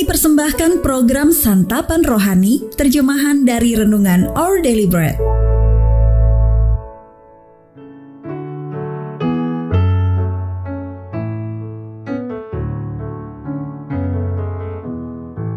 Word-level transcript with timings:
Kami 0.00 0.16
persembahkan 0.16 0.80
program 0.80 1.28
Santapan 1.28 2.00
Rohani, 2.00 2.64
terjemahan 2.72 3.44
dari 3.44 3.76
Renungan 3.76 4.32
Our 4.32 4.64
Daily 4.64 4.88
Bread. 4.88 5.12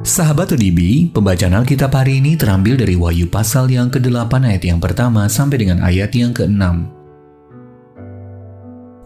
Sahabat 0.04 0.52
ODB, 0.52 1.08
pembacaan 1.16 1.64
Alkitab 1.64 1.96
hari 1.96 2.20
ini 2.20 2.36
terambil 2.36 2.76
dari 2.76 3.00
Wahyu 3.00 3.32
pasal 3.32 3.72
yang 3.72 3.88
ke-8 3.88 4.44
ayat 4.44 4.68
yang 4.68 4.84
pertama 4.84 5.24
sampai 5.32 5.64
dengan 5.64 5.80
ayat 5.80 6.12
yang 6.12 6.36
ke-6. 6.36 6.84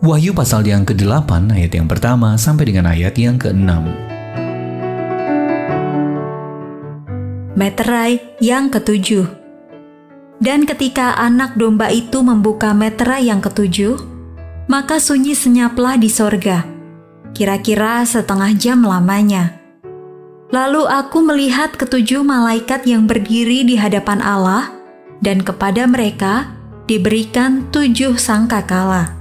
Wahyu 0.02 0.34
pasal 0.34 0.66
yang 0.66 0.82
ke-8 0.82 1.54
ayat 1.54 1.78
yang 1.78 1.86
pertama 1.86 2.34
sampai 2.42 2.74
dengan 2.74 2.90
ayat 2.90 3.14
yang 3.22 3.38
ke-6. 3.38 4.07
Meterai 7.58 8.22
yang 8.38 8.70
ketujuh 8.70 9.26
Dan 10.38 10.70
ketika 10.70 11.18
anak 11.18 11.58
domba 11.58 11.90
itu 11.90 12.22
membuka 12.22 12.70
meterai 12.70 13.34
yang 13.34 13.42
ketujuh, 13.42 13.98
maka 14.70 15.02
sunyi 15.02 15.34
senyaplah 15.34 15.98
di 15.98 16.06
sorga, 16.06 16.62
kira-kira 17.34 18.06
setengah 18.06 18.54
jam 18.54 18.86
lamanya. 18.86 19.58
Lalu 20.54 20.86
aku 20.86 21.26
melihat 21.26 21.74
ketujuh 21.74 22.22
malaikat 22.22 22.86
yang 22.86 23.10
berdiri 23.10 23.66
di 23.66 23.74
hadapan 23.74 24.22
Allah, 24.22 24.70
dan 25.26 25.42
kepada 25.42 25.90
mereka 25.90 26.54
diberikan 26.86 27.66
tujuh 27.74 28.22
sangkakala. 28.22 29.18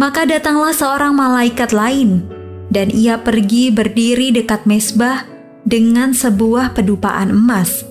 Maka 0.00 0.24
datanglah 0.24 0.72
seorang 0.72 1.12
malaikat 1.12 1.76
lain, 1.76 2.24
dan 2.72 2.88
ia 2.88 3.20
pergi 3.20 3.68
berdiri 3.68 4.32
dekat 4.32 4.64
mesbah 4.64 5.33
dengan 5.64 6.12
sebuah 6.12 6.76
pedupaan 6.76 7.32
emas. 7.32 7.84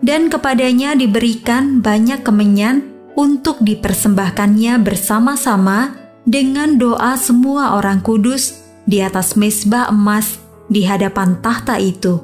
Dan 0.00 0.32
kepadanya 0.32 0.96
diberikan 0.96 1.84
banyak 1.84 2.24
kemenyan 2.24 2.86
untuk 3.18 3.60
dipersembahkannya 3.62 4.78
bersama-sama 4.82 5.94
dengan 6.22 6.76
doa 6.78 7.18
semua 7.18 7.74
orang 7.74 7.98
kudus 8.04 8.62
di 8.88 9.02
atas 9.02 9.34
mesbah 9.34 9.90
emas 9.90 10.38
di 10.68 10.84
hadapan 10.84 11.36
tahta 11.42 11.80
itu. 11.80 12.22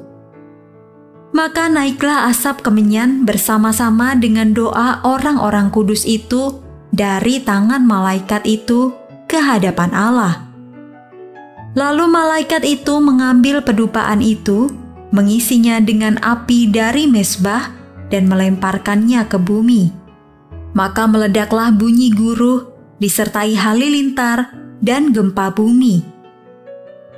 Maka 1.35 1.67
naiklah 1.67 2.31
asap 2.31 2.63
kemenyan 2.63 3.27
bersama-sama 3.27 4.15
dengan 4.15 4.55
doa 4.55 5.03
orang-orang 5.03 5.67
kudus 5.67 6.07
itu 6.07 6.63
dari 6.95 7.43
tangan 7.43 7.83
malaikat 7.83 8.47
itu 8.47 8.95
ke 9.27 9.35
hadapan 9.35 9.91
Allah. 9.91 10.47
Lalu 11.75 12.07
malaikat 12.07 12.63
itu 12.63 13.03
mengambil 13.03 13.59
pedupaan 13.59 14.23
itu, 14.23 14.71
mengisinya 15.11 15.83
dengan 15.83 16.15
api 16.23 16.71
dari 16.71 17.05
mesbah, 17.05 17.75
dan 18.07 18.31
melemparkannya 18.31 19.27
ke 19.27 19.35
bumi. 19.35 19.91
Maka 20.71 21.03
meledaklah 21.07 21.75
bunyi 21.75 22.15
guruh, 22.15 22.71
disertai 22.99 23.59
halilintar 23.59 24.55
dan 24.79 25.11
gempa 25.11 25.51
bumi 25.51 26.15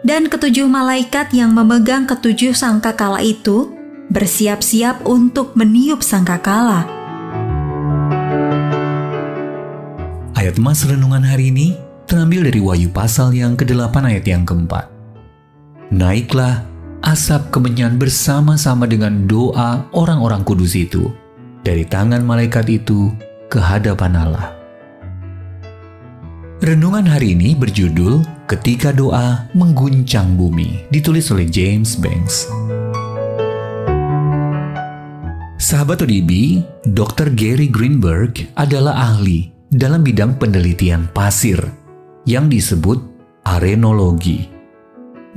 dan 0.05 0.29
ketujuh 0.29 0.71
malaikat 0.71 1.33
yang 1.33 1.51
memegang 1.51 2.05
ketujuh 2.05 2.53
sangkakala 2.53 3.19
itu 3.23 3.73
bersiap-siap 4.07 5.03
untuk 5.03 5.51
meniup 5.59 5.99
sangkakala. 5.99 6.87
Ayat 10.37 10.55
Mas 10.61 10.85
Renungan 10.85 11.25
hari 11.25 11.49
ini 11.49 11.86
terambil 12.07 12.47
dari 12.47 12.63
Wahyu 12.63 12.89
pasal 12.89 13.35
yang 13.35 13.59
ke-8 13.59 13.91
ayat 14.07 14.23
yang 14.23 14.47
keempat. 14.47 14.87
Naiklah 15.91 16.63
asap 17.03 17.51
kemenyan 17.51 17.99
bersama-sama 17.99 18.87
dengan 18.87 19.27
doa 19.27 19.85
orang-orang 19.91 20.41
kudus 20.47 20.73
itu 20.79 21.11
dari 21.61 21.83
tangan 21.83 22.23
malaikat 22.23 22.63
itu 22.71 23.11
ke 23.51 23.59
hadapan 23.59 24.15
Allah. 24.15 24.55
Renungan 26.63 27.05
hari 27.05 27.37
ini 27.37 27.53
berjudul 27.53 28.25
Ketika 28.47 28.89
Doa 28.95 29.51
Mengguncang 29.53 30.33
Bumi, 30.39 30.87
ditulis 30.89 31.29
oleh 31.29 31.45
James 31.45 31.99
Banks. 31.99 32.47
Sahabat 35.59 36.01
ODB, 36.01 36.63
Dr. 36.87 37.35
Gary 37.35 37.67
Greenberg 37.67 38.47
adalah 38.55 38.95
ahli 38.95 39.51
dalam 39.67 40.01
bidang 40.01 40.39
penelitian 40.39 41.11
pasir 41.11 41.59
yang 42.27 42.51
disebut 42.51 42.99
arenologi. 43.47 44.51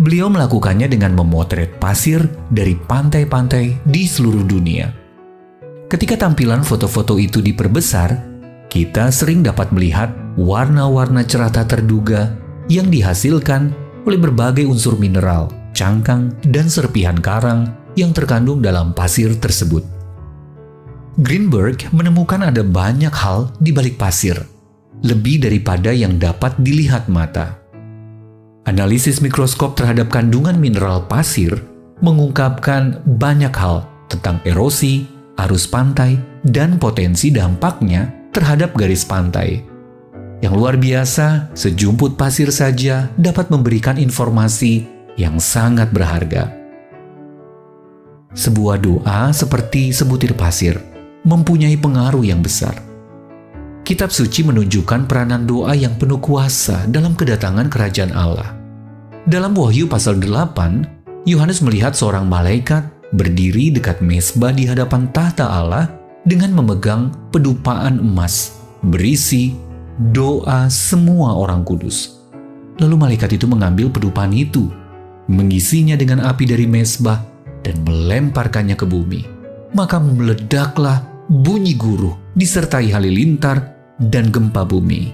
Beliau 0.03 0.27
melakukannya 0.27 0.91
dengan 0.91 1.15
memotret 1.15 1.79
pasir 1.79 2.27
dari 2.51 2.75
pantai-pantai 2.75 3.79
di 3.87 4.03
seluruh 4.11 4.43
dunia. 4.43 4.91
Ketika 5.87 6.19
tampilan 6.19 6.67
foto-foto 6.67 7.15
itu 7.23 7.39
diperbesar, 7.39 8.11
kita 8.67 9.15
sering 9.15 9.47
dapat 9.47 9.71
melihat 9.71 10.11
warna-warna 10.35 11.23
cerah 11.23 11.51
tak 11.51 11.79
terduga 11.79 12.35
yang 12.67 12.91
dihasilkan 12.91 13.71
oleh 14.07 14.19
berbagai 14.19 14.67
unsur 14.67 14.99
mineral, 14.99 15.51
cangkang, 15.75 16.35
dan 16.51 16.71
serpihan 16.71 17.19
karang 17.19 17.71
yang 17.95 18.15
terkandung 18.15 18.63
dalam 18.63 18.95
pasir 18.95 19.35
tersebut. 19.39 19.83
Greenberg 21.21 21.91
menemukan 21.91 22.47
ada 22.47 22.63
banyak 22.63 23.13
hal 23.13 23.51
di 23.59 23.75
balik 23.75 23.99
pasir, 23.99 24.39
lebih 25.01 25.41
daripada 25.45 25.91
yang 25.93 26.21
dapat 26.21 26.57
dilihat 26.61 27.09
mata. 27.09 27.57
Analisis 28.69 29.25
mikroskop 29.25 29.75
terhadap 29.75 30.13
kandungan 30.13 30.61
mineral 30.61 31.09
pasir 31.09 31.65
mengungkapkan 32.05 33.01
banyak 33.05 33.53
hal 33.57 33.89
tentang 34.13 34.41
erosi, 34.45 35.09
arus 35.41 35.65
pantai, 35.65 36.21
dan 36.45 36.77
potensi 36.77 37.33
dampaknya 37.33 38.31
terhadap 38.33 38.77
garis 38.77 39.05
pantai. 39.05 39.65
Yang 40.41 40.55
luar 40.57 40.77
biasa, 40.81 41.53
sejumput 41.53 42.17
pasir 42.17 42.49
saja 42.49 43.13
dapat 43.21 43.53
memberikan 43.53 44.01
informasi 44.01 44.89
yang 45.21 45.37
sangat 45.37 45.93
berharga. 45.93 46.49
Sebuah 48.33 48.81
doa 48.81 49.37
seperti 49.37 49.93
sebutir 49.93 50.33
pasir 50.33 50.81
mempunyai 51.29 51.77
pengaruh 51.77 52.25
yang 52.25 52.41
besar. 52.41 52.90
Kitab 53.91 54.15
suci 54.15 54.47
menunjukkan 54.47 55.11
peranan 55.11 55.51
doa 55.51 55.75
yang 55.75 55.99
penuh 55.99 56.23
kuasa 56.23 56.87
dalam 56.87 57.19
kedatangan 57.19 57.67
kerajaan 57.67 58.15
Allah. 58.15 58.55
Dalam 59.27 59.51
Wahyu 59.51 59.91
pasal 59.91 60.23
8, 60.23 61.27
Yohanes 61.27 61.59
melihat 61.59 61.99
seorang 61.99 62.23
malaikat 62.31 62.87
berdiri 63.11 63.75
dekat 63.75 63.99
mesbah 63.99 64.55
di 64.55 64.71
hadapan 64.71 65.11
tahta 65.11 65.43
Allah 65.43 65.91
dengan 66.23 66.55
memegang 66.55 67.11
pedupaan 67.35 67.99
emas 67.99 68.63
berisi 68.87 69.59
doa 70.15 70.71
semua 70.71 71.35
orang 71.35 71.67
kudus. 71.67 72.15
Lalu 72.79 72.95
malaikat 72.95 73.43
itu 73.43 73.51
mengambil 73.51 73.91
pedupaan 73.91 74.31
itu, 74.31 74.71
mengisinya 75.27 75.99
dengan 75.99 76.23
api 76.23 76.47
dari 76.47 76.71
mesbah, 76.71 77.27
dan 77.67 77.83
melemparkannya 77.83 78.79
ke 78.79 78.87
bumi. 78.87 79.27
Maka 79.75 79.99
meledaklah 79.99 81.03
bunyi 81.27 81.75
guruh 81.75 82.15
disertai 82.39 82.95
halilintar 82.95 83.80
dan 84.01 84.33
gempa 84.33 84.65
bumi. 84.65 85.13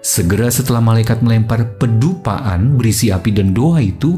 Segera 0.00 0.48
setelah 0.48 0.80
malaikat 0.80 1.20
melempar 1.20 1.76
pedupaan 1.76 2.80
berisi 2.80 3.12
api 3.12 3.30
dan 3.34 3.52
doa 3.52 3.82
itu, 3.82 4.16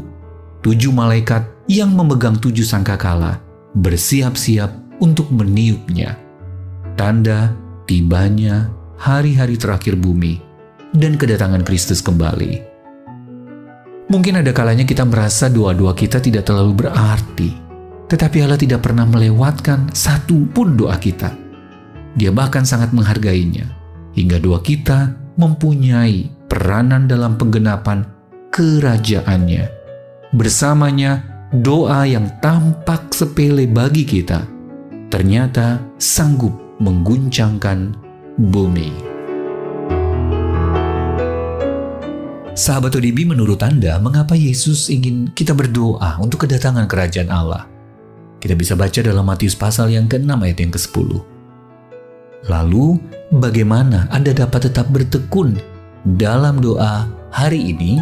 tujuh 0.63 0.93
malaikat 0.93 1.43
yang 1.67 1.91
memegang 1.91 2.37
tujuh 2.37 2.63
sangkakala 2.63 3.41
bersiap-siap 3.77 5.01
untuk 5.03 5.29
meniupnya. 5.29 6.17
Tanda 6.95 7.55
tibanya 7.87 8.69
hari-hari 8.99 9.55
terakhir 9.55 9.95
bumi 9.95 10.41
dan 10.93 11.15
kedatangan 11.15 11.63
Kristus 11.63 12.03
kembali. 12.03 12.69
Mungkin 14.09 14.41
ada 14.41 14.49
kalanya 14.49 14.89
kita 14.89 15.05
merasa 15.05 15.47
doa-doa 15.47 15.93
kita 15.93 16.17
tidak 16.17 16.49
terlalu 16.49 16.85
berarti, 16.85 17.53
tetapi 18.09 18.41
Allah 18.41 18.57
tidak 18.57 18.81
pernah 18.81 19.05
melewatkan 19.05 19.93
satu 19.93 20.49
pun 20.49 20.73
doa 20.73 20.97
kita. 20.97 21.29
Dia 22.17 22.33
bahkan 22.33 22.65
sangat 22.65 22.89
menghargainya, 22.89 23.69
hingga 24.13 24.37
doa 24.41 24.59
kita 24.63 25.13
mempunyai 25.37 26.27
peranan 26.49 27.05
dalam 27.05 27.37
penggenapan 27.37 28.03
kerajaannya. 28.49 29.65
Bersamanya, 30.33 31.25
doa 31.49 32.05
yang 32.05 32.29
tampak 32.41 33.09
sepele 33.13 33.65
bagi 33.65 34.05
kita 34.05 34.45
ternyata 35.09 35.81
sanggup 35.97 36.53
mengguncangkan 36.77 37.97
bumi. 38.37 38.93
Sahabat 42.53 42.91
ODB 42.91 43.23
menurut 43.23 43.57
Anda, 43.63 43.97
mengapa 44.03 44.35
Yesus 44.35 44.91
ingin 44.91 45.31
kita 45.31 45.55
berdoa 45.55 46.19
untuk 46.19 46.45
kedatangan 46.45 46.85
kerajaan 46.85 47.31
Allah? 47.31 47.65
Kita 48.39 48.53
bisa 48.55 48.75
baca 48.75 48.99
dalam 48.99 49.23
Matius 49.23 49.55
pasal 49.55 49.95
yang 49.95 50.11
ke-6 50.11 50.27
ayat 50.27 50.57
yang 50.59 50.71
ke-10. 50.71 51.09
Lalu, 52.47 52.95
bagaimana 53.35 54.07
Anda 54.15 54.31
dapat 54.31 54.71
tetap 54.71 54.87
bertekun 54.95 55.59
dalam 56.15 56.63
doa 56.63 57.03
hari 57.35 57.75
ini? 57.75 57.99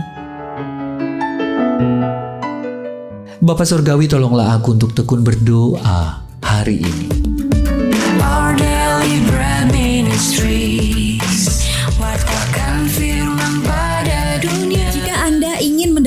Bapak 3.42 3.66
Surgawi 3.66 4.06
tolonglah 4.06 4.54
aku 4.62 4.78
untuk 4.78 4.94
tekun 4.94 5.26
berdoa 5.26 6.22
hari 6.46 6.86
ini. 6.86 7.10
Our 8.22 8.54
daily 8.54 9.26
bread 9.26 9.74
ministries 9.74 10.87